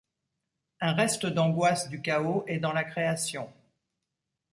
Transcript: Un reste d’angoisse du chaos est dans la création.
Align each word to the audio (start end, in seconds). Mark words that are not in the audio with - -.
Un 0.79 0.93
reste 0.93 1.27
d’angoisse 1.27 1.87
du 1.87 2.01
chaos 2.01 2.43
est 2.47 2.57
dans 2.57 2.73
la 2.73 2.83
création. 2.83 3.53